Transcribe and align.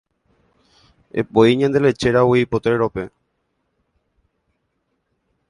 Epoi 1.21 1.51
ñande 1.59 1.79
lechéragui 1.83 2.49
potrero-pe. 2.53 3.03